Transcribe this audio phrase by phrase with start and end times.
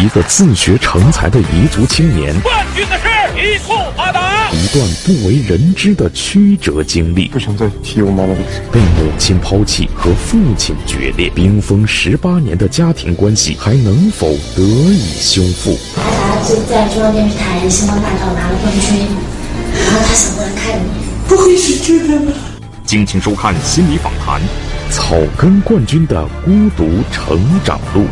[0.00, 4.48] 一个自学成才的彝族青年，冠军的是彝族阿达。
[4.52, 8.62] 一段不为人知的曲折经历，不想再提我妈妈的事。
[8.70, 15.76] 被母亲抛弃和父亲决裂，冰封十八年的家庭关系还能否得以修复？
[15.96, 19.00] 阿达就在中央电视台《星光大道》拿了冠军，
[19.74, 20.90] 然后他想过来看你，
[21.26, 22.38] 不会是真的吧？
[22.84, 24.40] 敬请收看心理访谈，
[24.92, 28.02] 《草根冠军的孤独成长路》。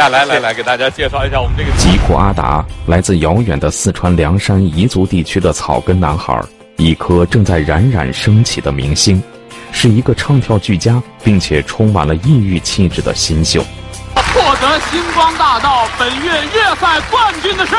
[0.00, 6.40] 呀，来来来，给大家介绍一下我们这个吉库阿达，来自遥远的四川凉山彝族地区的草根男孩，
[6.78, 9.22] 一颗正在冉冉升起的明星，
[9.72, 13.62] 是一个唱跳俱佳并且充满了异域气质的新秀。
[14.14, 17.76] 获得星光大道本月月赛冠军的是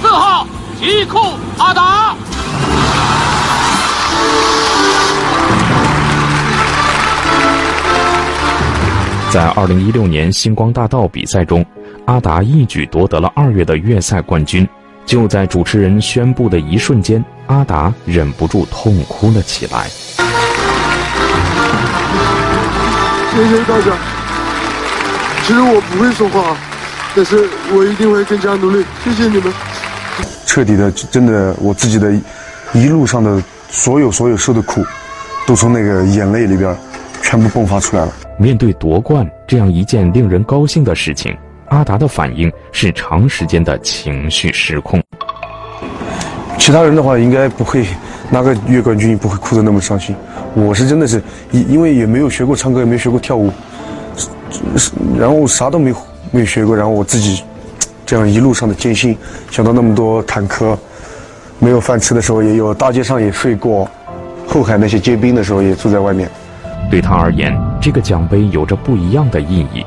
[0.00, 0.44] 四号
[0.80, 1.18] 吉库
[1.58, 2.16] 阿达。
[9.32, 11.64] 在二零一六年星光大道比赛中，
[12.04, 14.68] 阿达一举夺得了二月的月赛冠军。
[15.06, 19.88] 就在主持人宣布的一瞬间，阿达忍不住痛哭了起来。
[23.34, 23.96] 谢谢大家。
[25.44, 26.54] 其实我不会说话，
[27.16, 28.84] 但是我一定会更加努力。
[29.02, 29.50] 谢谢你们。
[30.44, 32.12] 彻底的，真的，我自己的
[32.74, 34.84] 一路上的所有所有受的苦，
[35.46, 36.76] 都从那个眼泪里边
[37.22, 38.12] 全部迸发出来了。
[38.42, 41.32] 面对夺冠这样一件令人高兴的事情，
[41.68, 45.00] 阿达的反应是长时间的情绪失控。
[46.58, 47.86] 其他人的话应该不会
[48.30, 50.12] 拿个月冠军不会哭得那么伤心，
[50.54, 51.22] 我是真的是
[51.52, 53.48] 因因为也没有学过唱歌，也没学过跳舞，
[55.16, 55.94] 然后啥都没
[56.32, 57.44] 没学过，然后我自己
[58.04, 59.16] 这样一路上的艰辛，
[59.52, 60.76] 想到那么多坎坷，
[61.60, 63.88] 没有饭吃的时候也有，大街上也睡过，
[64.48, 66.28] 后海那些结冰的时候也住在外面。
[66.90, 69.84] 对他而言，这个奖杯有着不一样的意义。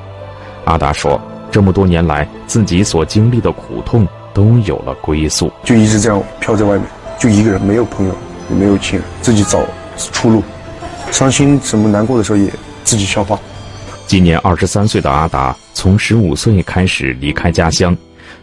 [0.66, 5.52] 阿达说：“这么多年来，自己所经历的苦痛都有了归宿。
[5.64, 6.86] 就一直这样飘在外面，
[7.20, 8.16] 就一个人，没有朋友，
[8.50, 9.64] 也没有亲人，自己找
[9.98, 10.42] 出路。
[11.12, 12.52] 伤心什么难过的时候也
[12.84, 13.40] 自己消化。”
[14.08, 17.96] 今年二十三岁的阿达，从十五岁开始离开家乡，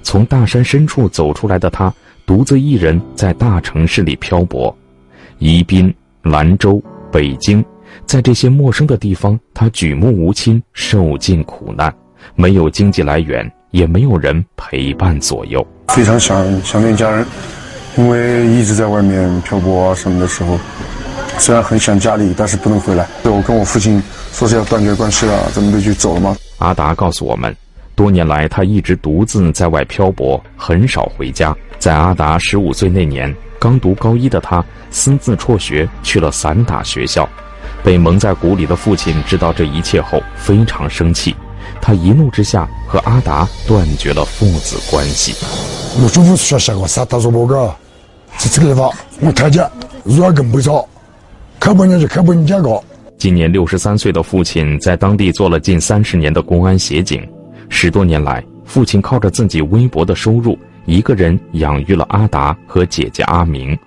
[0.03, 1.93] 从大山深处走出来的他，
[2.27, 4.77] 独自一人在大城市里漂泊，
[5.39, 5.93] 宜宾、
[6.23, 7.65] 兰州、北京，
[8.07, 11.93] 在这些陌生的地方，他举目无亲，受尽苦难，
[12.35, 17.27] 没有经济来源，也没有人陪伴左右，非常想想念家人，
[17.97, 20.59] 因为一直在外面漂泊啊什么的时候，
[21.39, 23.07] 虽然很想家里，但是不能回来。
[23.23, 26.37] 对我跟我父亲说是要断绝关系了，咱们都就走了吗？
[26.59, 27.55] 阿达告诉我们，
[27.95, 31.55] 多年来他一直独自在外漂泊，很少回家。
[31.79, 37.29] 在阿达十五岁那年，刚读高一的他私自辍学去了散打学校，
[37.85, 41.35] 被蒙在鼓里的父亲知道这一切后非常生气，
[41.81, 45.35] 他一怒之下和阿达断绝了父子关系。
[46.03, 46.59] 我祖父说
[47.31, 47.75] 么个，
[48.39, 48.91] 是这个地方，
[49.21, 49.69] 我太监
[50.05, 50.89] 如果更不少，
[51.61, 52.83] 开半年就开半年价格。
[53.19, 57.29] 今年六十三岁的父亲在当地做了近三十年的公安协警，
[57.69, 63.79] 十多年来，父亲靠着自己微薄的收入，一个人养育了阿达和姐姐阿明。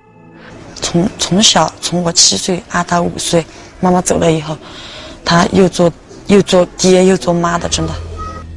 [0.75, 3.43] 从从小，从我七岁，阿达五岁，
[3.79, 4.57] 妈妈走了以后，
[5.23, 5.91] 他又做
[6.27, 7.93] 又做爹又做妈的，真的。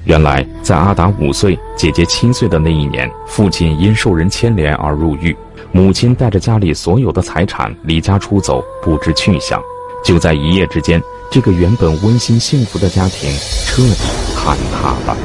[0.05, 5.37] 原来，在阿达五岁、姐姐七岁的那一年，父亲因受人牵连而入狱，
[5.71, 9.61] 母亲带着家里所有的财产离家出走，不知去向。
[10.03, 13.31] 就在一夜之间，这个原本温馨幸福的家庭
[13.67, 15.17] 彻底坍塌了。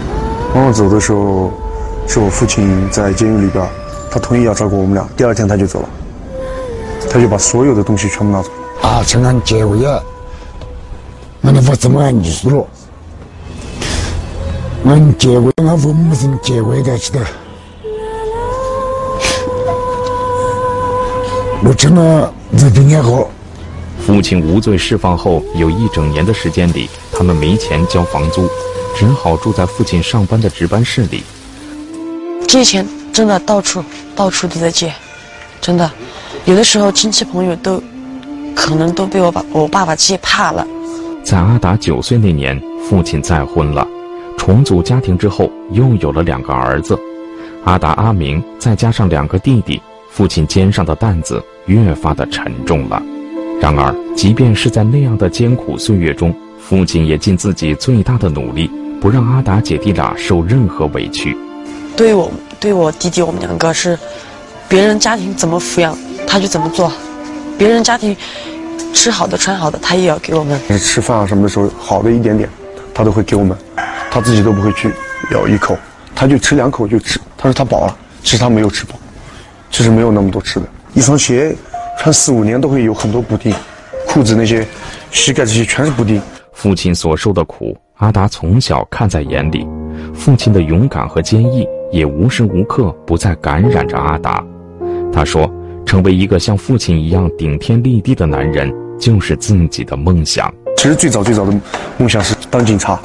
[0.53, 1.53] 妈妈走的时候，
[2.07, 3.65] 是我父亲在监狱里边，
[4.11, 5.07] 他同意要照顾我们俩。
[5.15, 5.89] 第二天他就走了，
[7.09, 8.49] 他就把所有的东西全部拿走。
[8.83, 9.87] 啊，趁俺结过也，
[11.41, 12.67] 俺那父怎么俺溺死了？
[14.85, 17.19] 俺结过，俺父母是结过在一起的。
[21.65, 23.29] 我真的这几年后，
[24.05, 28.49] 父亲无罪释放后，有一整年的时间里，他们没钱交房租，
[28.97, 31.23] 只好住在父亲上班的值班室里。
[32.49, 33.81] 借钱真的到处
[34.13, 34.93] 到处都在借，
[35.61, 35.89] 真的，
[36.43, 37.81] 有的时候亲戚朋友都
[38.55, 40.67] 可能都被我把我爸爸气怕了。
[41.23, 43.87] 在阿达九岁那年，父亲再婚了，
[44.37, 46.97] 重组家庭之后又有了两个儿子，
[47.63, 53.01] 阿达、阿明，再加上两个弟弟，父亲肩上的担子越发的沉重了。
[53.61, 61.37] 然而，即便是在那样的艰苦岁月中，父亲也尽自己最大的努力，不让阿达姐弟俩受任何委屈。
[61.95, 62.29] 对我
[62.59, 63.97] 对我弟弟，我们两个是
[64.67, 65.97] 别人家庭怎么抚养，
[66.27, 66.91] 他就怎么做；
[67.63, 68.13] 别人家庭
[68.93, 70.59] 吃好的穿好的，他也要给我们。
[70.77, 72.49] 吃饭啊什么的时候，好的一点点，
[72.93, 73.57] 他都会给我们，
[74.11, 74.91] 他自己都不会去
[75.31, 75.77] 咬一口，
[76.13, 77.17] 他就吃两口就吃。
[77.37, 78.95] 他说他饱了，其实他没有吃饱，
[79.71, 80.65] 其实没有那么多吃的。
[80.93, 81.55] 一双鞋
[81.97, 83.55] 穿四五年都会有很多补丁，
[84.09, 84.67] 裤子那些、
[85.11, 86.21] 膝盖这些全是补丁。
[86.51, 89.65] 父亲所受的苦，阿达从小看在眼里，
[90.13, 94.43] 父亲的勇敢和坚毅也无时无刻不在感染着阿达。
[95.13, 95.49] 他说
[95.85, 101.53] ：“成为一个像父亲一样顶天立地的男人，就是自己的梦想。”其实最早最早的
[101.97, 102.99] 梦想是当警察，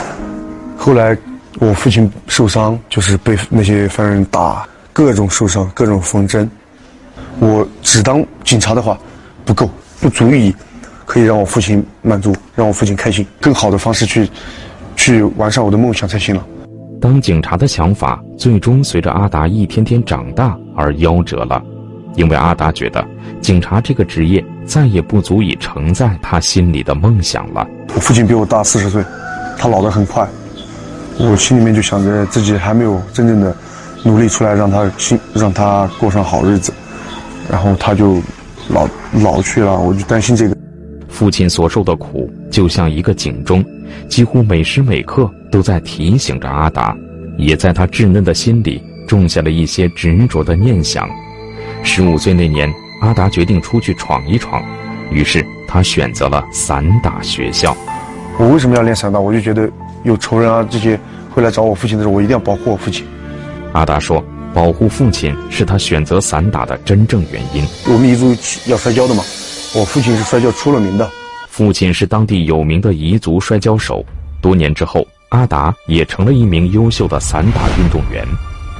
[0.77, 1.17] 后来
[1.61, 6.51] 我父亲受伤，就是被那些犯人打，各种受伤，各种缝针。
[7.39, 8.99] 我只当警察的话，
[9.45, 9.71] 不够，
[10.01, 10.53] 不足以
[11.05, 13.25] 可以让我父亲满足，让我父亲开心。
[13.41, 14.29] 更好的方式去，
[14.97, 16.45] 去完善我的梦想才行了。
[17.01, 21.63] 当警察的想法最终随着阿达一天天长大而夭折了，
[22.15, 23.05] 因为阿达觉得
[23.41, 27.67] 警察这个职业再也不足以承载他心里的梦想了。
[27.95, 29.05] 我父亲比我大四十岁，
[29.59, 30.27] 他老得很快，
[31.19, 33.57] 我心里面就想着自己还没有真正的
[34.05, 36.73] 努力出来，让他心让他过上好日子，
[37.51, 38.21] 然后他就
[38.69, 38.89] 老
[39.23, 40.57] 老去了，我就担心这个。
[41.09, 43.65] 父亲所受的苦就像一个警钟，
[44.09, 46.97] 几乎每时每刻都在提醒着阿达，
[47.39, 51.09] 也在他稚嫩的心里种下了一些执着的念想。
[51.83, 54.63] 十五岁那年，阿达决定出去闯一闯，
[55.11, 57.77] 于是他选择了散打学校。
[58.39, 59.19] 我为什么要练散打？
[59.19, 59.69] 我就觉得
[60.05, 60.99] 有仇人啊这些
[61.31, 63.07] 会来找我父亲的时候，我一定要保护我父亲。
[63.73, 64.23] 阿达说，
[64.55, 67.65] 保护父亲是他选择散打的真正原因。
[67.87, 69.23] 我们彝族要摔跤的嘛，
[69.75, 71.09] 我父亲是摔跤出了名的。
[71.49, 74.05] 父亲是当地有名的彝族摔跤手，
[74.41, 78.25] 多年之后，阿达也成了一名优秀的散打运动员。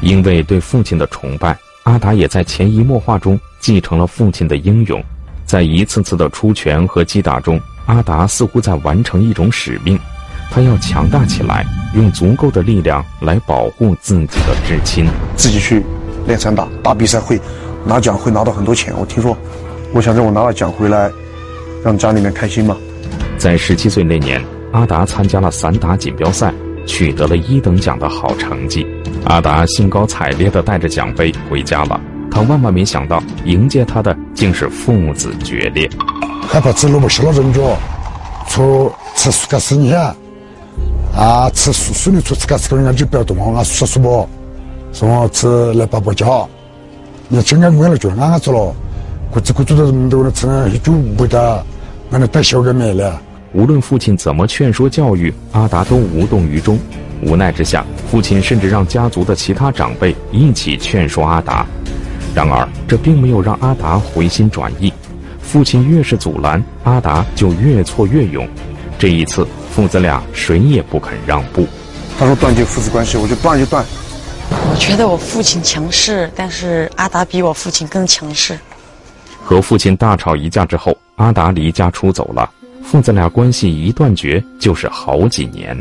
[0.01, 1.57] 因为对父亲的崇拜，
[1.89, 5.03] 阿达也在潜移默化中继承了父亲的英勇。
[5.47, 9.99] 在一次次的出拳和击打中，阿达似乎在完成一种使命，
[10.51, 11.65] 他要强大起来，
[11.95, 15.07] 用足够的力量来保护自己的至亲。
[15.35, 15.83] 自己去
[16.27, 17.41] 练散打，打比赛会
[17.87, 18.93] 拿奖，会拿到很多钱。
[18.99, 19.35] 我听说，
[19.95, 21.11] 我想着我拿了奖回来。
[21.83, 22.77] 让家里面开心嘛。
[23.39, 26.53] 在十七岁那年，阿达参加了散打锦标赛，
[26.87, 28.85] 取得了一等奖的好成绩。
[29.25, 32.01] 阿达兴高采烈地带着奖杯回家了。
[32.31, 35.89] 他万万没想到，迎接他的竟是父子决裂。
[36.47, 38.93] 害怕吃萝卜，吃了出
[41.15, 41.51] 啊！
[41.51, 41.73] 出
[42.35, 43.63] 吃干吃个人家就不要动啊！
[43.63, 44.29] 说什么？
[44.93, 46.27] 说吃来爸爸家，
[47.29, 47.37] 你
[47.91, 48.75] 了就俺俺做了。
[50.09, 50.47] 都能吃
[50.83, 51.65] 就不得，
[52.11, 53.21] 俺那带小个没了。
[53.53, 56.79] 无论父亲怎么劝说教育，阿达都无动于衷。
[57.23, 61.67] 无奈之下，父亲甚至让家族的其他长辈一起劝说阿达。
[62.35, 64.93] 然而，这并没有让阿达回心转意。
[65.41, 68.47] 父亲越是阻拦，阿达就越挫越勇。
[68.99, 71.67] 这一次，父子俩谁也不肯让步。
[72.19, 73.85] 他说断绝父子关系，我就断就断。
[74.51, 78.59] 我觉得我父亲强势，但是阿达比我父亲更强势。
[79.43, 82.51] 和父亲大吵一架之后，阿达离家出走了。
[82.83, 85.77] 父子俩关系一断绝就是好几年。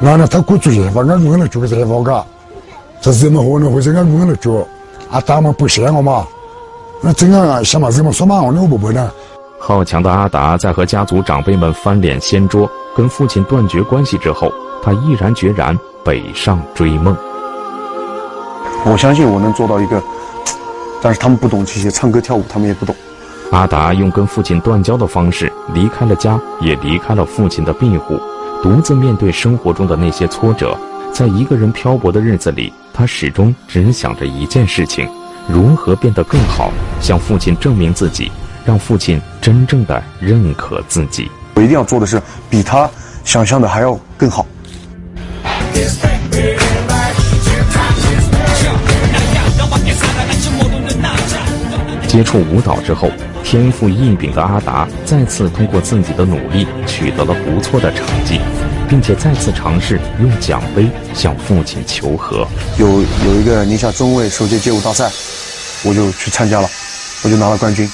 [0.00, 0.08] 他
[1.00, 1.76] 俺问了就给这
[3.00, 4.66] 怎么俺问了就？
[5.58, 6.26] 不信我嘛？
[7.02, 7.12] 那
[7.62, 8.42] 想说嘛？
[8.42, 8.92] 我不。
[9.60, 17.16] 好强的阿达在和家族长辈们翻脸掀桌，跟父亲断绝关系之后，他毅然决然北上追梦。
[18.84, 20.02] 我相信我能做到一个，
[21.00, 22.94] 但是他们不懂这些唱歌跳舞，他们也不懂。
[23.52, 28.20] 阿达用跟父亲断交的方式离开了家，也离开了父亲的庇护，
[28.64, 30.74] 独自面对生活中的那些挫折。
[31.12, 35.06] 在一个人漂泊的日子里，他始终只想着一件事情：
[35.46, 38.32] 如何变得更好，向父亲证明自己，
[38.64, 41.30] 让父亲真正的认可自己。
[41.56, 42.18] 我一定要做的是
[42.48, 42.88] 比他
[43.22, 44.46] 想象的还要更好。
[52.14, 53.10] 接触舞蹈之后，
[53.42, 58.38] 天赋异禀的阿达再次通过自己的努力取得了不错的成绩，
[58.88, 62.46] 并且再次尝试用奖杯向父亲求和。
[62.78, 65.10] 有有一个宁夏中卫首届街舞大赛，
[65.82, 66.68] 我就去参加了，
[67.24, 67.90] 我就拿了冠军，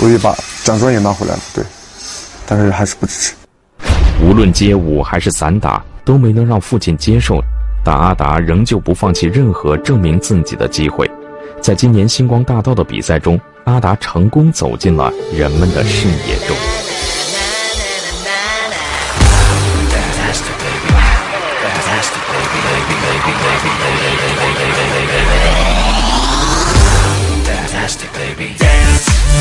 [0.00, 0.32] 我也把
[0.62, 1.40] 奖状也拿回来了。
[1.52, 1.64] 对，
[2.46, 3.34] 但是还是不支持。
[4.24, 7.40] 无论街舞还是散打，都没能让父亲接受，
[7.84, 11.10] 但阿达仍旧不放弃任何证明自己的机会。
[11.62, 16.56] 在今年星光大道的比赛中，阿达成功走进了人们的视野中。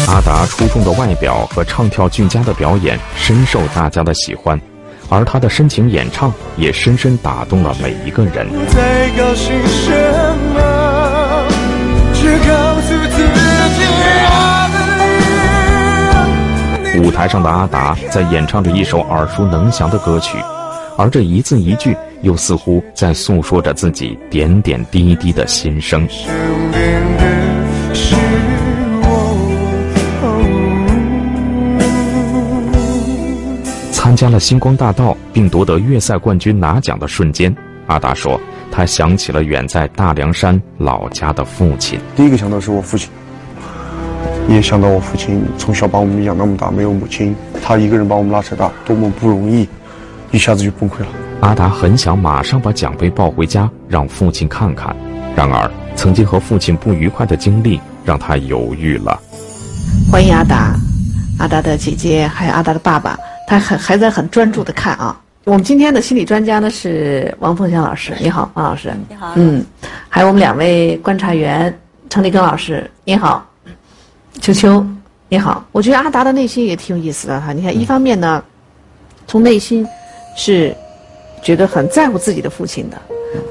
[0.08, 4.62] 阿达出众的外表和唱跳俱佳的表演深受大家的喜欢，
[5.10, 8.48] 而他的深情演唱也深深打动了每一个人。
[17.04, 20.38] 舞台上的阿达在演唱着一首耳熟能详的歌曲，
[20.98, 26.08] 而这一字一句又似乎在诉说着自己点点滴滴的心声。
[33.92, 37.56] 参加了星光大道并夺得粤赛冠军拿奖的瞬间，
[37.88, 38.40] 阿达说，
[38.72, 42.00] 他想起了远在大凉山老家的父亲。
[42.16, 43.10] 第一个想到是我父亲，
[44.48, 49.68] 也想到我父亲从小把我们养那么大，没有母亲，他一个人把我们拉扯大，多么不容易，
[50.32, 51.08] 一下子就崩溃了。
[51.42, 54.96] 阿达很想马上把奖杯抱回家，让父亲看看。
[55.36, 59.20] 然而，曾经和父亲不愉快的经历让他犹豫了。
[60.12, 60.76] 欢迎阿达，
[61.40, 65.21] 阿达的姐姐还有阿达的爸爸，他很还在很专注的看啊。
[65.44, 68.94] 我们今天的心理专家呢是王凤香老师，你好，王老师。
[69.10, 69.34] 你好。
[69.36, 69.66] 嗯，
[70.08, 71.76] 还有我们两位观察员，
[72.12, 73.44] 程立根老师，你好，
[74.40, 74.86] 秋秋，
[75.30, 75.66] 你好。
[75.72, 77.54] 我觉得阿达的内心也挺有意思的哈。
[77.54, 78.44] 你看，一方面呢，
[79.26, 79.86] 从内心
[80.38, 80.76] 是
[81.42, 83.02] 觉得很在乎自己的父亲的，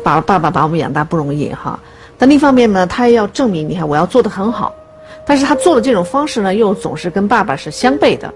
[0.04, 1.76] 把爸爸把我们养大不容易哈。
[2.16, 4.72] 但另一方面呢，他也要证明，你看我要做得很好，
[5.26, 8.32] 但是他做的这种方式呢，又总是跟爸爸是相悖的。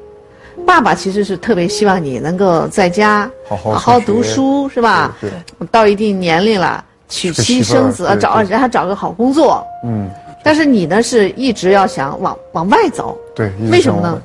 [0.66, 5.16] 爸爸其实是特别希望你能够在家好好好读书，是吧？
[5.20, 5.30] 对
[5.70, 9.64] 到一定年龄了，娶妻生子，对找对让他找个好工作。
[9.84, 10.08] 嗯，
[10.42, 13.16] 但是你呢，是一直要想往往外走。
[13.34, 13.52] 对。
[13.70, 14.20] 为什么呢？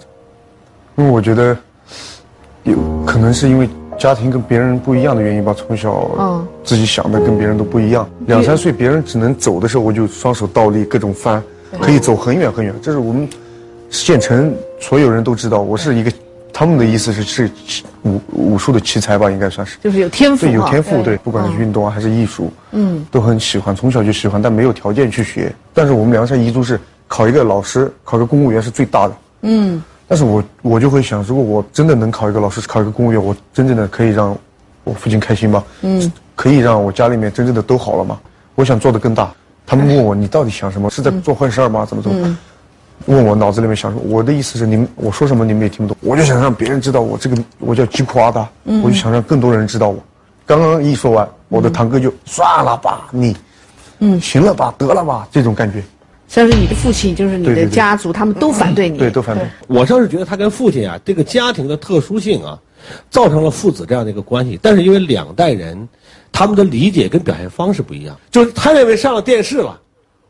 [0.95, 1.57] 因为我觉得，
[2.63, 8.07] 有可能是因为家庭跟别人不一样的原因吧，从小嗯自己想的跟别人都不一样。
[8.27, 11.41] 两三岁别人只能走的时候，我就双手倒立，各种翻，
[11.81, 12.73] 可以走很远很远。
[12.81, 13.27] 这是我们
[13.89, 16.11] 县城所有人都知道，我是一个，
[16.53, 17.51] 他们的意思是是
[18.03, 19.77] 武武术的奇才吧，应该算是。
[19.83, 25.53] 就是有天赋对，有天赋，对，不管是运动啊还是艺术，嗯，都很喜欢，从小就喜欢，但没有条件去学。
[25.73, 29.81] 但是我们凉山彝族是考一个老师，考个公务员是最大的，嗯。
[30.07, 34.35] 但是我我就会想，如果我真的能考一个老师，考一个公务员，我真正的可以让
[34.83, 35.63] 我父亲开心吗？
[35.81, 38.19] 嗯，可以让我家里面真正的都好了吗？
[38.55, 39.31] 我想做的更大。
[39.67, 40.89] 他们问我 你到底想什么？
[40.89, 41.85] 是在做坏事儿吗？
[41.85, 42.37] 怎么怎么？
[43.05, 48.47] 问我脑子里面想说，我的意思是你们我说什么你们也听不懂，我就想让别人知道我这个我叫吉库阿达，
[48.83, 50.03] 我就想让更多人知道我。
[50.45, 53.35] 刚刚一说完，我的堂哥就算了吧你，
[53.99, 55.83] 嗯，行了吧，得了吧，这种感觉，
[56.27, 58.97] 像是你的父亲，就是你的对对对家族，他们都反对你。
[58.97, 59.47] 对，都反对。
[59.67, 62.59] 我倒是觉得他跟父亲啊，这个家庭的特殊性啊，
[63.09, 64.59] 造成了父子这样的一个关系。
[64.61, 65.87] 但是因为两代人，
[66.31, 69.79] 他们的理解跟表现方式不一样，就是他认为上了电视了，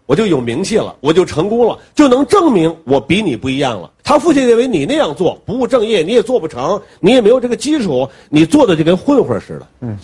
[0.09, 3.91] 我就有名气了，我就成功了，就能证明我比你不一样了。
[4.03, 9.67] 他父亲认为你那样做不务正业，你也做不成，你也没有这个基础，你做的就跟混混似的。
[9.81, 9.95] 嗯。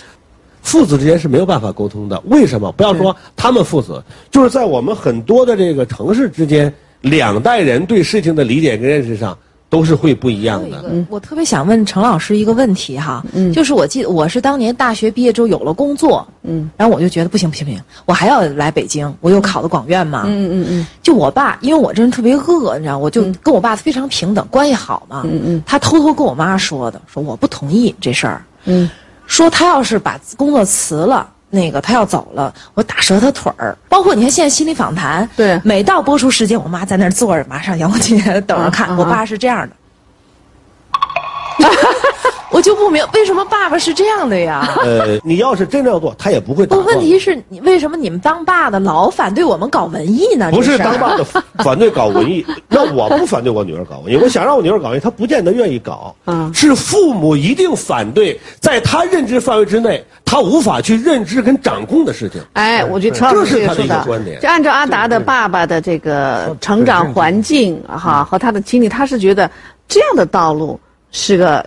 [0.62, 2.72] 父子之间是没有办法沟通的，为什么？
[2.74, 6.72] 不要说他们父子，就是在我们很多的这个城市之间，
[7.02, 9.36] 两代人对事情的理解跟认识上
[9.75, 10.86] 都是会不一样的。
[10.89, 28.89] 嗯，我特别想问程老师一个问题哈，嗯，就是我记得我是当年大学毕业之后有了工作，嗯，然后我就觉得不行不行不行，我还要来北京，我又考的广院嘛，嗯嗯嗯，就我爸，因为我这人特别恶，你知道，我就跟我爸非常平等，关系好嘛，嗯嗯，他偷偷跟我妈说的，说我不同意这事儿，嗯，
[29.27, 31.29] 说他要是把工作辞了。
[31.56, 33.76] 那个他要走了，我打折他腿儿。
[33.90, 38.96] 包括你看现在心理访谈，对每到播出时间，我妈在那儿坐着，马上遥控器等着看。
[38.98, 39.68] 我爸是这样
[41.58, 41.68] 的，
[42.56, 44.66] 我就不明为什么爸爸是这样的呀？
[44.82, 50.50] 呃，你要是真这样做，他也不会打不，问题是你为什么你们当爸的老反对我们搞文艺呢？
[50.54, 51.26] 不是当爸的
[51.60, 56.16] 反对搞文艺， 那我不反对我女儿搞文艺，我想让我女儿搞文艺，她不见得愿意搞。
[56.28, 62.42] 嗯是父母一定反对，在他认知范围之内，他无法去认知跟掌控的事情。
[62.54, 69.52] 哎，我觉得陈老师这是他的一个观点，就按照阿达的爸爸的这个成长环境哈和他的经历，他是觉得
[69.90, 70.80] 这样的道路
[71.12, 71.66] 是个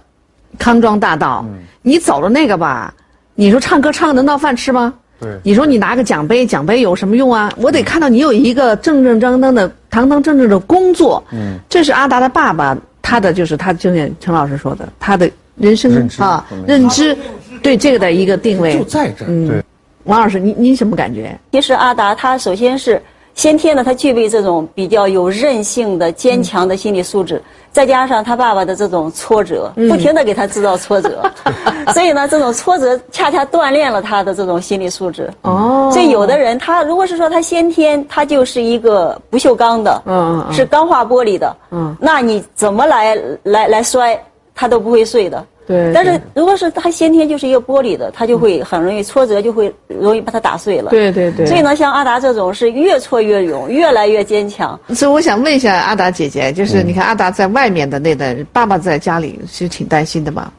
[0.57, 1.45] 康庄大道。
[1.83, 2.95] 你走了那个吧，
[3.35, 4.95] 你说唱歌唱能当饭吃吗？
[5.21, 7.51] 对你说你拿个奖杯，奖杯有什么用啊？
[7.57, 11.21] 我得看到你有一个正正当当的、堂堂正正的工作。
[11.33, 17.17] 嗯，这是阿达的爸爸，他的就是他就像陈老师说的，他的人生认啊认知
[17.63, 19.29] 对这个的一个定位就在这儿。
[19.29, 19.65] 嗯，对
[20.05, 21.37] 王老师，您您什么感觉？
[21.51, 23.03] 其实阿达他首先是
[23.39, 27.41] 先天的，他具备这种比较有韧性的、坚强的心理素质，
[27.71, 31.23] 再加上他爸爸的这种挫折，不停的给他制造挫折，
[31.95, 35.33] 所以呢，这种挫折恰恰锻炼了他的这种心理素质。
[35.43, 35.89] 哦。
[35.93, 40.53] 所以有的人他如果是说他先天他就是一个不锈钢的，嗯嗯嗯。
[40.53, 41.97] 是钢化玻璃的，嗯。
[42.01, 44.21] 那你怎么来来来摔，
[44.53, 45.47] 他都不会碎的。
[45.69, 50.91] 对但是如果是他先天就是一个玻璃的，他就会很容易挫折，就会容易把它打碎了。
[50.91, 51.45] 对对对。
[51.45, 54.81] 所以呢，像阿达这种是越挫越勇，越来越坚强。
[54.95, 60.51] 所以我想问一下阿达姐姐，就是你看阿达在外面的那段，爸爸在家里是挺担心的吧？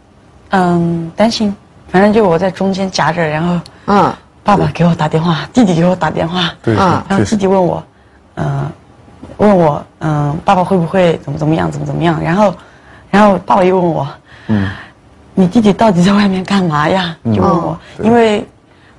[0.52, 1.56] 嗯，担心，
[1.90, 4.14] 反正就我在中间夹着，然后嗯
[4.44, 7.84] 爸爸给我打电话，弟弟给我打电话，对，啊然后弟弟问我，
[8.36, 8.68] 嗯、
[9.38, 12.20] 问我，嗯、爸爸会不会怎么怎么样，怎么怎么样？
[12.24, 12.54] 然后，
[13.12, 14.08] 然后爸爸又问我，
[14.48, 14.70] 嗯，
[15.34, 17.16] 你弟弟到底在外面干嘛呀？
[17.26, 18.46] 就问我，对因为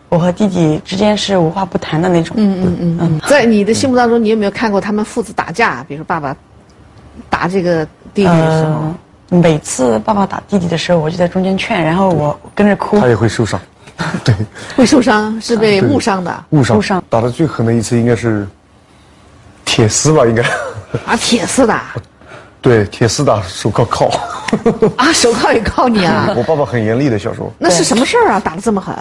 [0.08, 2.34] 我和弟弟之间是无话不谈的那种。
[2.38, 3.20] 嗯嗯嗯嗯。
[3.28, 5.84] 在你的心目当中，你有没有看过他们父子打架？
[5.86, 6.34] 比如说爸爸
[7.28, 7.84] 打这个
[8.14, 8.72] 弟弟的时候，
[9.30, 13.06] 呃，每次爸爸打弟弟的时候，我就在中间劝，然后我跟着哭他。
[13.06, 13.60] 也会受伤。
[14.24, 14.34] 对，
[14.74, 18.48] 会受伤，是被误伤的误伤误伤打的最狠的一次应该是
[19.66, 20.42] 铁丝吧，应该。
[21.04, 21.78] 啊，铁丝的
[22.60, 24.10] 对，铁丝打手铐铐。
[24.96, 26.28] 啊，手铐也铐你啊？
[26.36, 28.40] 我爸爸很严厉的，小时候那是什么事儿啊？
[28.40, 28.94] 打得这么狠？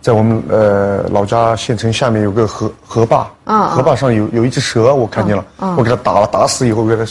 [0.00, 5.44] 在我们呃老家县城下面有个河河坝，啊啊河坝上有有一只蛇，我看见了，
[5.76, 7.04] 我给它打了，打死以后给它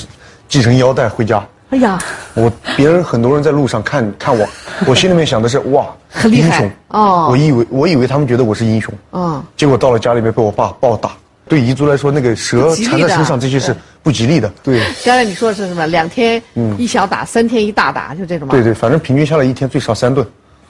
[0.48, 1.46] 系成腰带回家。
[1.70, 2.00] 哎呀，
[2.34, 4.48] 我别人很多人在路上看看我，
[4.88, 11.12] 我心里面想的是哇，很厉害英雄哦我以为我以为他们觉得我是英雄，嗯，结果到了家里面被我爸暴打。
[11.48, 14.51] 对彝族来说，那个蛇缠在身上这些是不吉利的。
[14.64, 15.88] 对刚才你说的是什么？
[15.88, 16.42] 两天
[16.77, 18.51] 一小打，三天一大打，就这种吗？
[18.51, 20.25] 对对，反正平均下来一天最少三顿。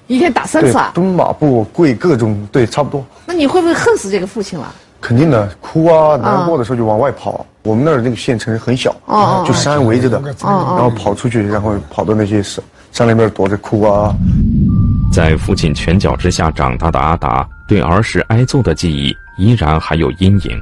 [0.08, 0.92] 一天打三次啊，？
[0.94, 3.06] 蹲马步、跪各种，对，差不多。
[3.26, 4.74] 那你会不会恨死这个父亲了？
[5.02, 7.46] 肯定的，哭啊，难过的时候就往外跑。
[7.64, 8.96] 我们那儿那个县城很小，
[9.46, 12.64] 就山围着的，哦然后跑出去，然后跑到那些山
[12.94, 14.16] 山里面躲着哭啊。
[15.12, 20.62] 在父亲拳脚之下长大的阿达，对儿时挨揍的记忆依然还有阴影。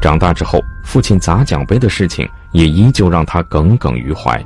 [0.00, 4.42] 长大之后，父亲砸奖杯的事情也依旧让他耿耿于怀。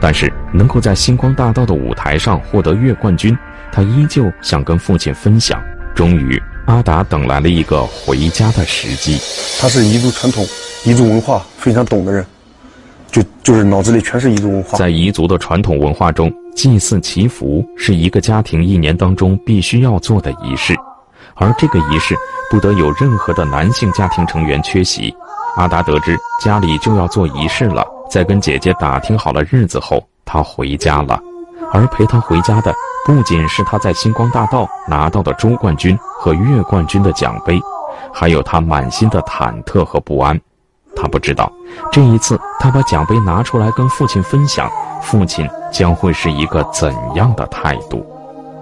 [0.00, 3.36] 但是，能够在星光大道的舞台上获得月冠军，
[3.72, 5.60] 他依旧想跟父亲分享。
[5.94, 9.18] 终于，阿达等来了一个回家的时机。
[9.60, 10.46] 他是彝族传统、
[10.84, 12.24] 彝族文化非常懂的人，
[13.10, 14.78] 就就是脑子里全是彝族文化。
[14.78, 20.76] 在彝族的传统文化中，祭祀祈福是一个家庭一年当中必须要做的仪式，
[21.38, 22.14] 而这个仪式
[22.50, 25.14] 不得有任何的男性家庭成员缺席。
[25.56, 31.20] 阿达得知家里就要做仪式了，在跟姐姐打听好了日子后，他回家了。
[31.72, 32.72] 而陪他回家的
[33.04, 37.60] 不仅是他在星光大道拿到的周冠军和月冠军的奖杯，
[38.12, 40.38] 还有他满心的忐忑和不安。
[40.96, 41.50] 他不知道，
[41.92, 44.70] 这一次他把奖杯拿出来跟父亲分享，
[45.02, 48.04] 父亲将会是一个怎样的态度？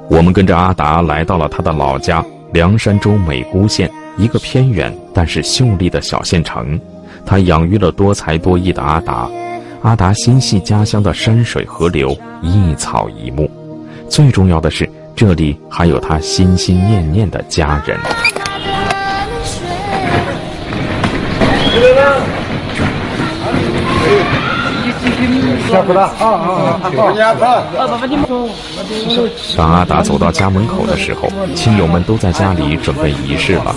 [0.08, 6.78] 我们跟着阿达来到了他的老家凉山州美姑县一个偏远但是秀丽的小县城。
[7.24, 9.28] 他养育了多才多艺的阿达，
[9.82, 13.50] 阿达心系家乡的山水河流，一草一木。
[14.08, 17.98] 最重要的是，这里还有他心心念念的家人。
[29.56, 33.74] 当阿达走到家门口的时候，亲友们都在家里准备仪式了。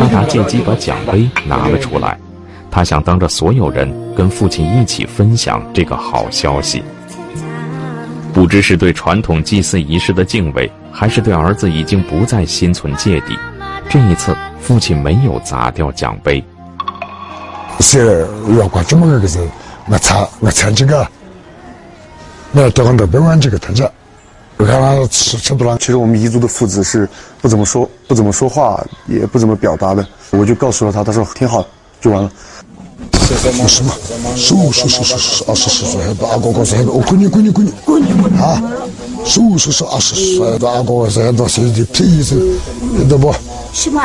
[0.00, 2.18] 阿达借机把奖杯拿了出来，
[2.70, 6.82] 他想当着所有人跟父亲一起分享这个好消息。
[8.32, 13.36] 不知是对传统祭祀仪式的敬畏，还是对儿子已经不再心存芥蒂，
[13.88, 16.42] 这一次父亲没有砸掉奖杯。
[17.80, 18.26] 是
[18.58, 19.28] 要管这么个个
[19.90, 21.06] 我查我查这个，
[22.52, 23.90] 我到讲到百万这个他家，
[24.58, 25.78] 我看他吃吃不烂。
[25.78, 27.08] 其实我们彝族的父子是
[27.40, 30.06] 不怎么说、不怎么说话，也不怎么表达的。
[30.30, 31.64] 我就告诉了他，他说挺好，
[32.00, 32.30] 就完了。
[33.66, 33.94] 什么？
[34.36, 36.60] 十五、十十十十二十四岁还阿哥哥
[36.92, 38.62] 我滚你滚你滚你滚你滚啊！
[39.24, 42.36] 十五、十十二十岁的阿哥哥在那谁的屁事，
[43.08, 43.34] 对不？
[43.72, 44.02] 什么。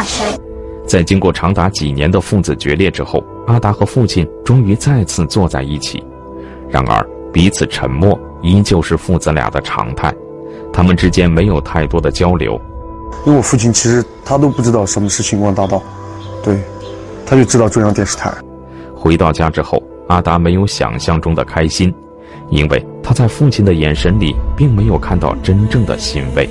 [0.85, 6.03] 在经过长达几年的父子决裂之后，阿达和父亲终于再次坐在一起。
[6.69, 10.13] 然而，彼此沉默依旧是父子俩的常态。
[10.71, 12.59] 他们之间没有太多的交流，
[13.25, 15.81] 因为我父亲其实他都不知道什么是星光大道，
[16.43, 16.59] 对，
[17.25, 18.33] 他就知道中央电视台。
[18.95, 21.93] 回到家之后，阿达没有想象中的开心，
[22.49, 26.49] 因为他在父亲的眼神里并没有看到真正的欣慰。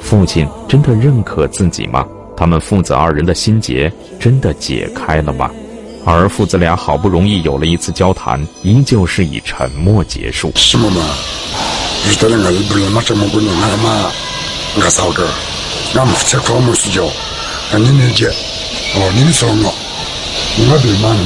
[0.00, 2.06] 父亲真的认可自己吗？
[2.42, 5.48] 他们父子二人的心结真的解开了吗？
[6.04, 10.50] 而父子俩好不容易有了一次交谈，依旧是以沉默结束。
[10.56, 11.00] 什么嘛？
[12.04, 12.36] 你这么
[13.28, 13.54] 过年？
[14.74, 15.24] 我嫂子，
[15.94, 17.08] 俺们睡觉，
[17.70, 18.26] 俺你理解？
[18.96, 19.22] 哦，你
[21.00, 21.16] 嘛？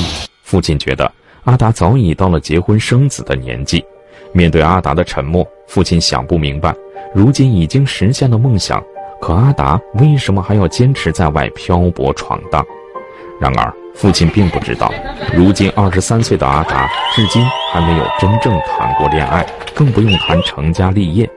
[0.42, 1.10] 父亲觉得
[1.44, 3.82] 阿达早已到了结婚生子的年纪，
[4.34, 6.74] 面对阿达的沉默，父亲想不明白，
[7.14, 8.84] 如今已经实现了梦想，
[9.26, 12.64] 可阿达为什么还要坚持在外漂泊闯荡？
[13.40, 14.88] 然而，父亲并不知道，
[15.34, 21.28] 如今二十三岁的阿达至今还没有真正谈过恋爱，更不用谈成家立业。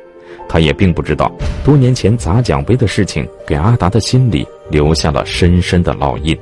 [0.47, 1.31] 他也并不知道，
[1.65, 6.37] 多年前砸奖杯的事情给阿达的心里留下了深深的烙印。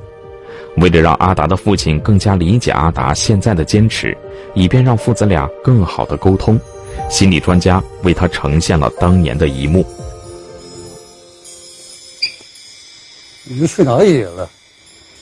[0.76, 4.14] 为了让阿达的父亲更加理解阿达现在的坚持，
[4.52, 6.60] 以便让父子俩更好的沟通，
[7.08, 9.82] 心理专家为他呈现了当年的一幕。
[13.48, 14.48] 你去哪野了？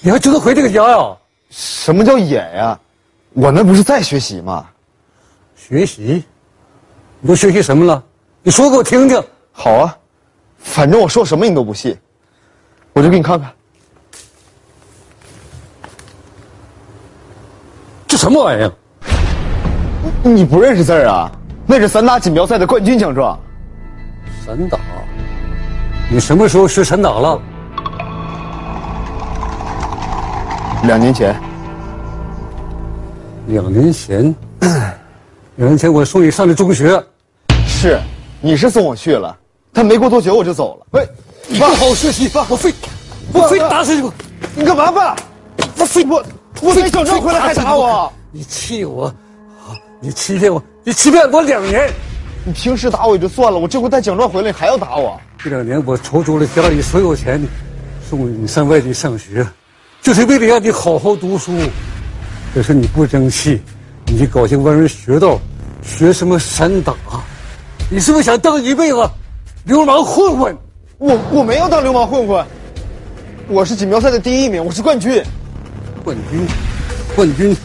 [0.00, 1.16] 你还知道回这个家呀？
[1.50, 2.78] 什么叫演呀？
[3.34, 4.66] 我那不是在学习吗？
[5.54, 6.24] 学习？
[7.20, 8.02] 你都学习什么了？
[8.42, 9.22] 你说给我听听。
[9.52, 9.96] 好啊，
[10.58, 11.96] 反正我说什么你都不信，
[12.92, 13.52] 我就给你看看。
[18.06, 18.72] 这什么玩意儿？
[20.22, 21.30] 你不认识字儿啊？
[21.66, 23.38] 那是散打锦标赛的冠军奖状。
[24.44, 24.78] 散打？
[26.10, 27.40] 你什么时候学散打了？
[30.86, 31.34] 两年前。
[33.48, 34.34] 两年前？
[35.56, 37.02] 两年前我送你上的中学。
[37.66, 37.98] 是，
[38.40, 39.36] 你是送我去了，
[39.72, 40.86] 但没过多久我就走了。
[40.92, 41.08] 喂，
[41.48, 42.72] 你不好好学习，爸，我非
[43.32, 44.10] 我非打死你！
[44.54, 45.16] 你干嘛，爸？
[45.78, 46.24] 我非我
[46.62, 48.12] 我没奖状回来还打我？
[48.30, 49.12] 你气我，
[50.00, 51.90] 你欺骗我，你欺骗我两年。
[52.44, 55.20] 你平时打我也就算了，我这回带奖状回来，你还要打我？
[55.36, 57.42] 这两年我筹足了家里所有钱，
[58.08, 59.44] 送你上外地上学，
[60.06, 61.52] 就是为了让你好好读书。
[62.54, 63.60] 可是你不争气，
[64.06, 65.36] 你搞些歪门邪道，
[65.82, 66.94] 学什么散打？
[67.90, 69.10] 你是不是想当一辈子
[69.64, 70.56] 流氓混混？
[70.98, 72.46] 我我没有当流氓混混，
[73.48, 75.20] 我是锦标赛的第一名，我是冠军。
[76.04, 76.46] 冠军，
[77.16, 77.56] 冠军，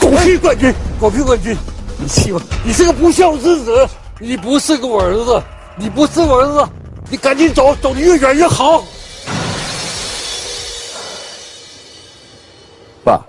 [0.00, 1.54] 狗屁冠军，狗屁冠军！
[1.98, 2.40] 你气我！
[2.64, 3.86] 你是个不孝之子，
[4.18, 5.42] 你不是个我儿子，
[5.76, 6.66] 你不是我儿子，
[7.10, 8.82] 你赶紧走，走得越远越好。
[13.04, 13.20] 爸，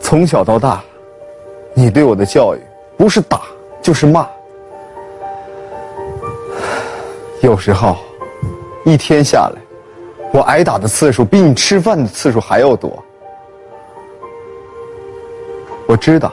[0.00, 0.82] 从小到大，
[1.74, 2.60] 你对我的教育
[2.96, 3.42] 不是打
[3.80, 4.28] 就是骂，
[7.40, 7.96] 有时候
[8.84, 9.60] 一天下来。
[10.32, 13.02] 我挨打的次数比你吃饭的次数还要多。
[15.86, 16.30] 我知道，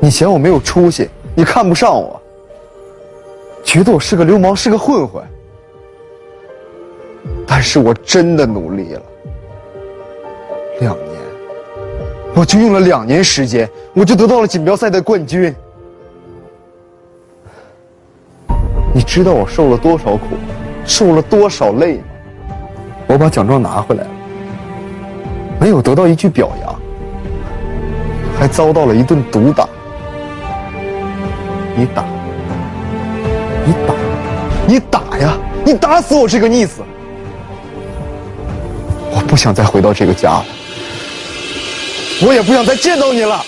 [0.00, 2.18] 你嫌我没有出息，你看不上我，
[3.64, 5.22] 觉得我是个流氓，是个混混。
[7.46, 9.02] 但是我真的努力了，
[10.80, 11.08] 两年，
[12.34, 15.54] 我就用了两年时间，我就得到了锦标赛的冠军。
[18.92, 20.36] 你知道我受了多少苦，
[20.84, 22.04] 受了多少累吗？
[23.06, 24.10] 我把奖状拿回来了，
[25.60, 26.74] 没有得到一句表扬，
[28.38, 29.68] 还遭到了一顿毒打。
[31.76, 32.04] 你打，
[33.66, 33.94] 你打，
[34.66, 35.36] 你打呀！
[35.64, 36.82] 你打死我这个逆子！
[39.10, 40.44] 我不想再回到这个家了，
[42.22, 43.42] 我也不想再见到你了，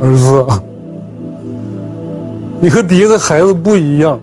[0.00, 0.46] 儿子，
[2.60, 4.18] 你和别的孩子不一样。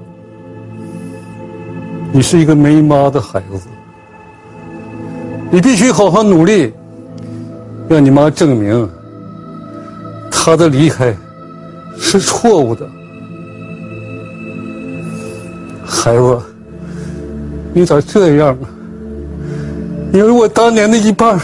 [2.11, 3.67] 你是一个没妈的孩子，
[5.51, 6.73] 你必须好好努力，
[7.89, 8.89] 让你妈证明
[10.31, 11.13] 她的离开
[11.99, 12.87] 是错误的。
[15.85, 16.39] 孩子，
[17.73, 18.76] 你咋这样啊？
[20.17, 21.39] 你有我当年的一半，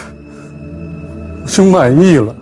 [1.43, 2.35] 我就满意了。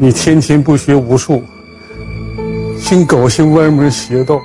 [0.00, 1.40] 你天天不学无术，
[2.80, 4.40] 净搞些歪门邪道，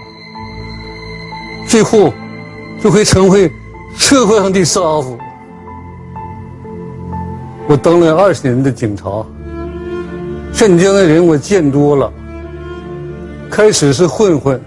[1.68, 2.14] 最后
[2.80, 3.52] 就会成为
[3.96, 5.18] 社会上的杀夫。
[7.68, 9.26] 我当了二十年的警察，
[10.54, 12.14] 镇江的人我见多了，
[13.50, 14.62] 开始是混混，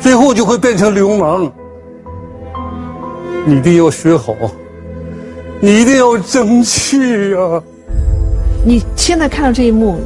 [0.00, 1.48] 最后就会变成流氓。
[3.48, 4.34] 你一定要学好，
[5.60, 7.62] 你一定要争气呀！
[8.64, 10.00] 你现在看到这一幕，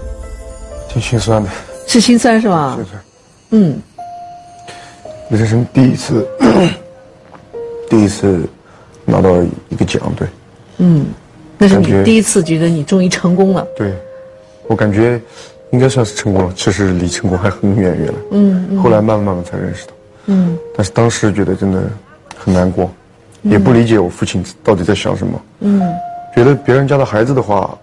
[0.91, 1.49] 挺心酸的，
[1.87, 2.75] 是心酸是吧？
[2.77, 3.03] 心酸。
[3.53, 3.81] 嗯，
[5.31, 6.29] 人生第一次，
[7.89, 8.47] 第一次
[9.07, 9.31] 拿到
[9.71, 10.29] 一个奖，对，
[10.77, 11.07] 嗯，
[11.57, 13.67] 那是你第一次觉得你终于成功了。
[13.75, 13.95] 对，
[14.67, 15.19] 我感觉
[15.71, 18.15] 应该算是成功了，其实离成功还很远远了。
[18.33, 19.93] 嗯嗯后来慢慢慢慢才认识到，
[20.27, 21.83] 嗯但是当时觉得真的
[22.37, 22.91] 很难过，嗯
[23.43, 25.41] 也不理解我父亲到底在想什么。
[25.61, 25.83] 嗯
[26.35, 27.77] 觉得别人家的孩子的话，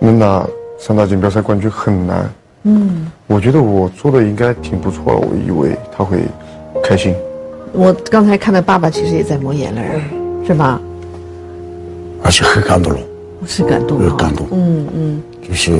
[0.00, 0.44] 能拿
[0.78, 2.28] 三大锦标赛冠军很难。
[2.64, 6.18] 嗯，我觉得我做的应该挺不错了，我以为他会
[6.82, 7.14] 开心。
[7.72, 9.82] 我刚才看到爸爸其实也在抹眼泪，
[10.46, 10.80] 是吧？
[12.22, 12.98] 而且很感动了，
[13.46, 14.08] 是感动啊。
[14.08, 14.46] 很感动。
[14.50, 15.70] 嗯嗯就是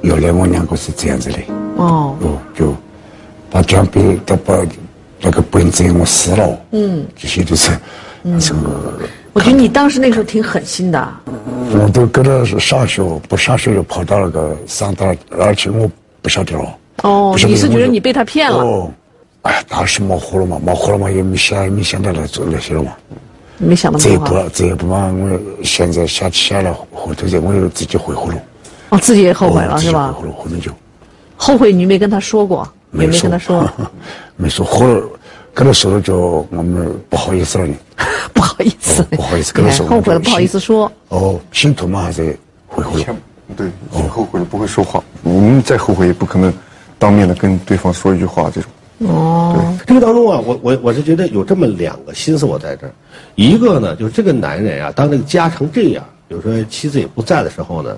[0.00, 1.38] 原来我两个是这样子的，
[1.76, 2.72] 哦哦，就
[3.50, 4.54] 把奖杯都把
[5.20, 7.70] 那个本子我撕了，嗯，这些都是
[8.22, 8.98] 嗯这个。
[9.32, 11.08] 我觉得你当时那时候挺狠心的。
[11.70, 15.88] 我都跟着上学，不上学就跑到那个上大，而且我
[16.22, 16.78] 不晓得了。
[17.02, 18.58] 哦你是觉得你被他骗了？
[18.58, 18.90] 哦，
[19.42, 22.92] 哎，当时模糊了嘛，模糊了嘛，也没想没想到来做那些了嘛。
[23.58, 28.36] 没想到这一步这一步嘛，我现在想起来了，回头再我又自己悔后了。
[28.90, 30.72] 哦，自己也后悔了哦是吧后面就
[31.36, 33.70] 后悔你没跟他说过，也没跟他说。
[34.36, 35.00] 没说，后来
[35.52, 37.74] 跟他说了就我们不好意思了呢。
[38.32, 39.86] 不好意思，不好意思，跟他说。
[39.86, 40.90] 后悔了不好意思说。
[41.08, 43.16] 哦，心疼嘛，还是悔后了。
[43.56, 45.02] 对，后悔了，不会说话。
[45.22, 46.52] 我们再后悔也不可能
[46.98, 48.70] 当面的跟对方说一句话这种。
[48.98, 52.92] 哦，这个当中啊，我我我是觉得有这么两个心思我在这儿，
[53.36, 57.96] 一个呢就是这个男人啊，当这个家成这样，比如说妻子也不在的时候呢，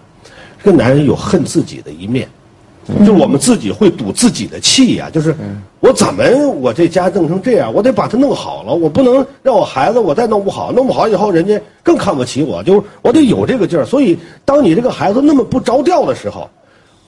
[0.62, 2.28] 这个男人有恨自己的一面，
[2.98, 5.34] 就是我们自己会赌自己的气呀、就是
[5.78, 13.84] 我怎么我这家弄成这样，我得把它弄好了，我不能让我孩子我再弄不好，弄不好以后人家更看不起我，就是我得有这个劲儿。
[13.84, 16.48] 所以当你这个孩子那么不着调的时候，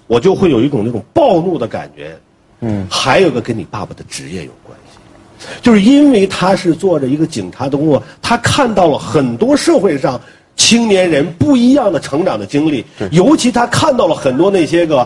[0.06, 2.16] 我就会有一种那种暴怒的感觉。
[2.60, 10.20] 嗯，还有个跟你爸爸的职业有关系，就是因为他是做着一个警察的工作，他看到了很多社会上
[10.54, 15.04] 青年人不一样的成长的经历，尤其他看到了很多那些个，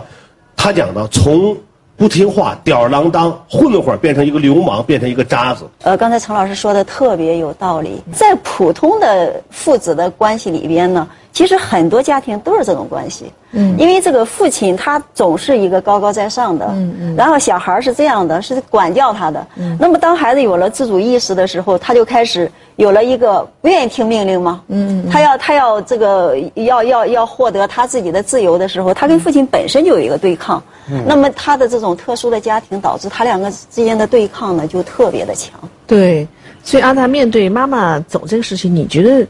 [0.57, 1.55] 他讲的从
[1.95, 5.65] 不听话、吊儿郎当、混混儿变成一个流氓，变成一个渣子。
[5.83, 13.31] 呃，刚才陈老师说的特别有道理，在普通的父子的关系里边呢，其实很多家庭都是这种关系。
[13.51, 19.45] 嗯因为这个父亲他总是一个高高在上的，嗯嗯然后小孩是这样的，是管教他的。
[19.55, 24.63] 嗯那么当孩子有了自主意识的时候，他就开始有了一个不愿意听命令吗？
[24.67, 30.61] 嗯嗯他要他要这个要要要获得他自己的自由的时候，他跟父亲本身就有一个对抗。
[30.89, 35.51] 嗯那么他的这种特殊的家庭导致他两个之间的对抗呢，就特别的强。
[35.85, 36.27] 对，
[36.63, 39.27] 所以阿达面对妈妈走这个事情，你觉得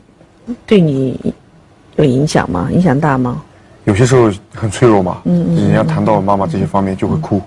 [0.65, 1.19] 对你
[1.97, 2.69] 有影响吗？
[2.71, 3.41] 影响大吗？
[3.83, 7.41] 有些时候很脆弱嘛，嗯嗯人家谈到妈妈这些方面就会哭。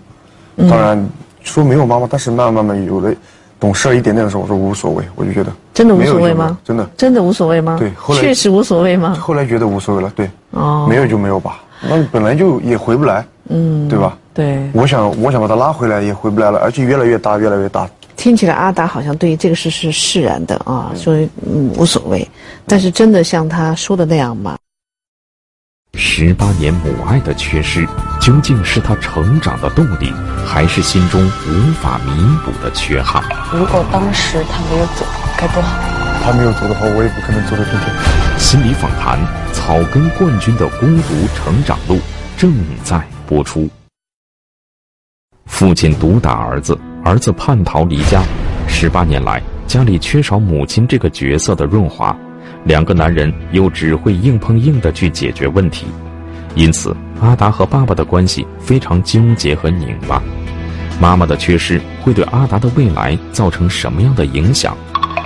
[0.57, 1.09] 嗯当然
[1.43, 3.11] 说没有妈妈，但是慢慢慢慢有了
[3.59, 6.59] 懂事儿一点点的时候，我说无所谓，我就觉得真的无所谓吗？
[6.65, 7.77] 真的真的无所谓吗？
[7.79, 9.15] 对后来确实无所谓吗？
[9.21, 14.17] 后来觉得无所谓了，对，哦，没有就没有吧，那本来就也回不来，嗯，对吧？
[14.33, 17.87] 对，我想我想把他拉回来也回不来了，而且越来越大，越来越大。
[18.21, 21.15] 听起来阿达好像对这个事是释然的啊，说
[21.47, 22.29] 嗯无所谓，
[22.67, 24.59] 但是真的像他说的那样吗？
[25.95, 27.89] 十八年母爱的缺失，
[28.21, 30.13] 究竟是他成长的动力，
[30.47, 32.13] 还是心中无法弥
[32.45, 33.25] 补的缺憾？
[33.55, 35.07] 如果当时他没有走，
[35.39, 35.81] 该多好。
[36.23, 38.39] 他没有走的话，我也不可能走到今天。
[38.39, 39.19] 心理访谈：
[39.55, 41.99] 草根冠军的孤独成长路
[42.37, 42.53] 正
[42.85, 43.67] 在播出。
[45.47, 48.23] 父亲毒打儿子，儿子叛逃离家，
[48.69, 52.17] 十八年来，家里缺少母亲这个角色的润滑，
[52.65, 55.87] 两个男人又只会硬碰硬的去解决问题，
[56.55, 60.23] 因此阿达和爸爸的关系非常纠结和拧巴。
[61.01, 64.77] 妈妈的缺失会对阿达的未来造成什么样的影响？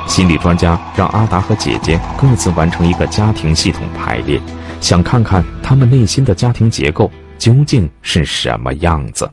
[0.06, 4.40] 心理专家让阿达和姐姐各自完成一个家庭系统排列，
[4.80, 9.28] 想看看他们内心的家庭结构究竟是什么样子。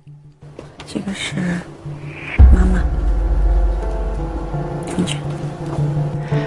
[0.88, 1.36] 这个是
[5.01, 5.17] 进去。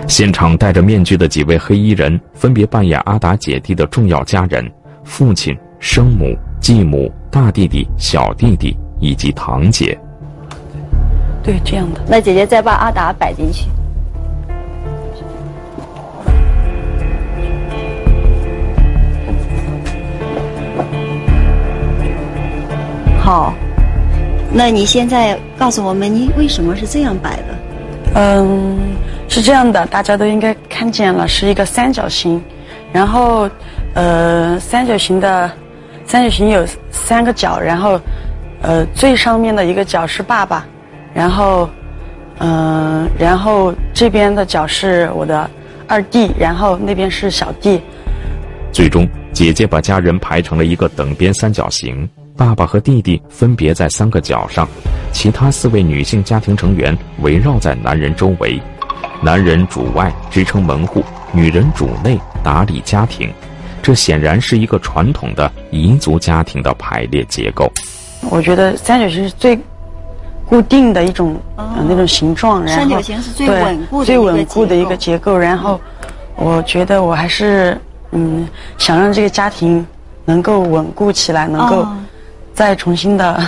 [0.07, 4.71] 现场戴着面具的几位黑衣人分别扮演阿达姐弟的重要家人，
[5.03, 9.99] 父亲生母、继母、大弟弟、小弟弟以及堂姐。
[11.43, 12.01] 对，这样的。
[12.07, 13.67] 那姐姐再把阿达摆进去。
[23.19, 23.55] 好，
[24.53, 27.54] 那你现在告诉我们，你为什么是这样摆的？
[28.15, 28.79] 嗯，
[29.29, 32.41] 是这样的，大家都应该看见了，是一个三角形，
[32.93, 33.51] 然后，
[33.95, 35.51] 呃，三角形的
[36.07, 38.01] 三角形有三个角，然后，
[38.63, 40.65] 呃，最上面的一个角是爸爸，
[41.13, 41.69] 然后，
[42.39, 45.51] 嗯、然后这边的角是我的
[45.89, 47.81] 二弟，然后那边是小弟。
[48.73, 54.69] 最终，姐姐把家人排成了一个等边三角形，爸爸和弟弟分别在三个角上，
[55.15, 58.61] 其他四位女性家庭成员围绕在男人周围，
[59.23, 63.33] 男人主外支撑门户，女人主内打理家庭。
[63.81, 67.71] 这显然是一个传统的彝族家庭的排列结构。
[68.29, 69.59] 我觉得三角形是最
[70.47, 75.39] 固定的一种、呃那种形状，然后三角形是最对稳固的最一个稳固的一个结结构。
[75.39, 75.81] 然后，
[76.35, 78.49] 我觉得我还是嗯
[78.79, 79.87] 想让这个家庭
[80.25, 81.97] 能够稳固起来，能够哦
[82.53, 83.41] 再重新的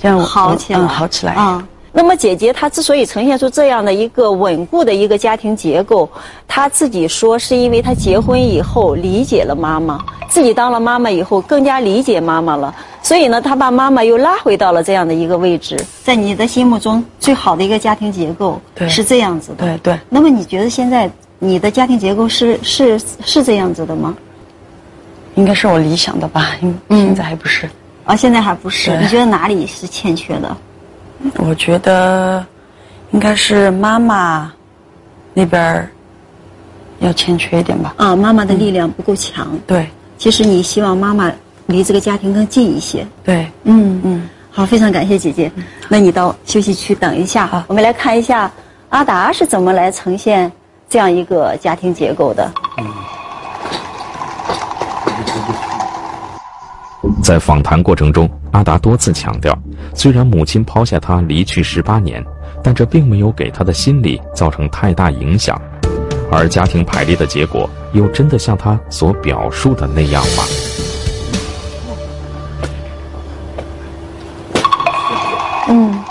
[0.00, 1.32] 这样好起来，嗯好起来。
[1.34, 1.66] 啊。
[1.92, 6.08] 那么姐姐她之所以呈现出这样的一个稳固的一个家庭结构，
[6.46, 15.84] 她自己说是因为她结婚以后理解了妈妈，自己当了妈妈以后更加理解妈妈了，所以呢，她把妈妈又拉回到了这样的一个位置。
[16.04, 19.64] 在你的心目中，最好的一个家庭结构对是这样子的。
[19.64, 19.98] 对对。
[20.08, 21.10] 那么你觉得现在
[21.40, 24.16] 你的家庭结构是是是这样子的吗？
[25.34, 27.68] 应该是我理想的吧，因现在还不是。
[28.10, 28.96] 啊，现在还不是。
[28.96, 30.56] 你觉得哪里是欠缺的？
[31.36, 32.44] 我觉得
[33.12, 34.52] 应该是妈妈
[35.32, 35.88] 那边儿
[36.98, 37.94] 要欠缺一点吧。
[37.98, 39.56] 啊，妈妈的力量不够强。
[39.64, 41.30] 对其实你希望妈妈
[41.66, 43.06] 离这个家庭更近一些。
[43.22, 45.48] 对，嗯嗯，好，非常感谢姐姐。
[45.88, 48.50] 那你到休息区等一下，啊，我们来看一下
[48.88, 50.50] 阿达是怎么来呈现
[50.88, 52.50] 这样一个家庭结构的。
[57.30, 59.56] 在访谈过程中，阿达多次强调，
[59.94, 62.20] 虽然母亲抛下他离去十八年，
[62.60, 65.56] 但这并没有给他的心理造成太大影响。
[66.28, 70.42] 而家庭排列的结果，又真的像他所表述的那样吗？
[75.68, 76.04] 嗯，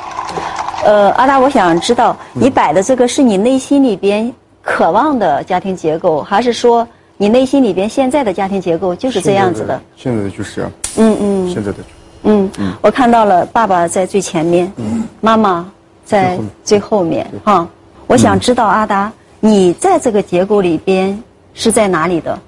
[0.86, 6.88] 呃，阿达，我想知道你摆的这个是你内心里边渴望的家庭结构，还是说
[7.22, 9.82] 你内心里边现在的家庭结构就是这样子的？
[9.98, 11.78] 现在的就是这样，嗯嗯现在的
[12.24, 14.72] 嗯，嗯我看到了爸爸在最前面，
[15.20, 15.70] 妈妈
[16.06, 17.68] 在最后面哈。
[18.08, 21.22] 我想知道阿达，你在这个结构里边
[21.54, 22.40] 是在哪里的？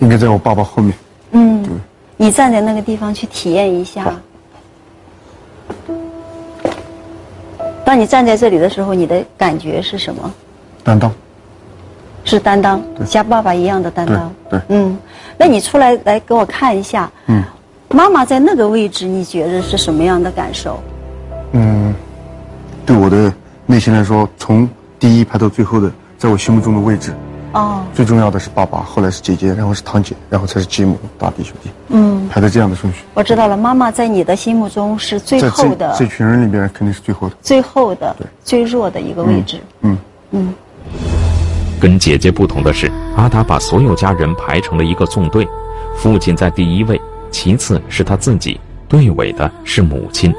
[0.00, 0.94] 应该在我爸爸后面。
[1.30, 1.64] 嗯，
[2.18, 4.14] 你站在那个地方去体验一下。
[7.86, 10.30] 当你站在这里的时候，你的感觉是什么？
[10.82, 11.10] 担当，
[12.34, 14.34] 是担当，像爸爸一样的担当。
[14.50, 14.98] 对，嗯，
[15.38, 17.42] 那你出来来给我看一下，嗯
[17.90, 20.82] 妈妈在那个位置，你觉得是什么样的感受？
[21.52, 21.94] 嗯，
[22.84, 23.32] 对我的
[23.66, 24.68] 内心来说，从
[24.98, 27.12] 第一排到最后的，在我心目中的位置，
[27.52, 33.04] 哦，最重要的是爸爸，后来是姐姐，然后是堂姐，然后才是继母、大弟、兄弟，嗯，排在这样的顺序。
[33.14, 37.36] 我知道了，妈妈在你的心目中是最后的、这这群人里边，肯定是最后的。
[37.42, 39.60] 最后的、最弱的一个位置。
[39.82, 39.96] 嗯，
[40.32, 40.52] 嗯，
[41.80, 45.46] 跟姐姐不同的是，阿达把所有家人排成了一个纵队，
[45.96, 48.58] 父亲在第一位，其次是他自己，
[48.88, 50.34] 队尾的是母亲，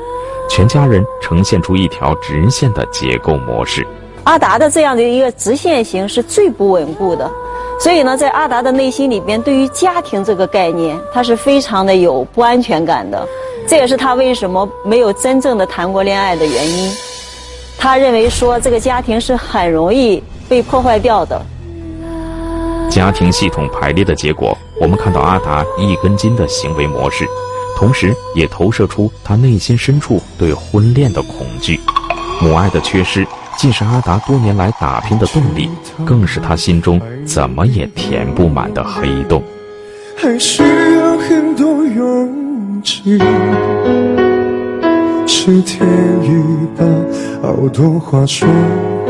[0.49, 3.85] 全家人呈现出一条直线的结构模式。
[4.23, 7.29] 阿达的这样的一个直线型是最不稳固的，
[7.79, 13.27] 所以呢，在阿达的内心里边，对于家庭这个概念，他是非常的有不安全感的。
[13.67, 16.91] 这也是他为什么没有真正的谈过恋爱的原因。
[17.77, 21.41] 他认为说这个家庭是很容易被破坏掉的。
[22.89, 27.25] 家庭系统排列的结果，我们看到阿达一根筋的行为模式，
[27.75, 31.79] 同时也投射出他内心深处对婚恋的恐惧。
[32.41, 33.25] 母爱的缺失，
[33.57, 35.69] 既是阿达多年来打拼的动力，
[36.05, 39.43] 更是他心中怎么也填不满的黑洞。
[40.15, 43.17] 还需要很多勇气。
[45.27, 45.85] 是天
[46.23, 46.85] 意吧，
[47.41, 48.47] 好多话说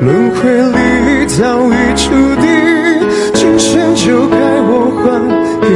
[0.00, 2.04] 轮回里早已注
[2.36, 2.44] 定，
[3.34, 4.36] 今生就该
[4.68, 4.70] 我
[5.02, 5.04] 还
[5.60, 5.68] 给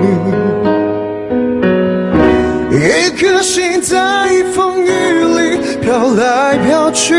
[0.00, 0.04] 你。
[2.80, 3.96] 一颗心在
[4.54, 5.40] 风雨里
[5.80, 7.14] 飘来飘去，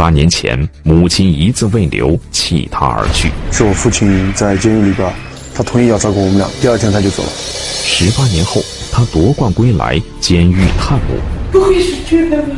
[0.00, 3.30] 八年前，母亲一字未留，弃他而去。
[3.52, 5.12] 是我父亲在监狱里边，
[5.54, 7.28] 他同意要照顾我们俩，第二天他就走了。
[7.28, 11.18] 十八年后，他夺冠归来，监狱探母。
[11.52, 12.48] 不会是真的吧？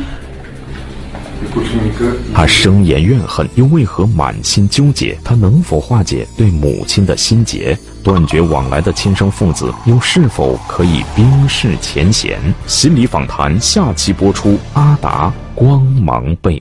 [2.33, 5.19] 他生言怨恨，又为何满心纠结？
[5.21, 7.77] 他能否化解对母亲的心结？
[8.01, 12.39] 断绝往来的亲生父子，又是否可以冰释前嫌？
[12.67, 14.57] 心理访谈下期播出。
[14.73, 16.57] 阿达光芒背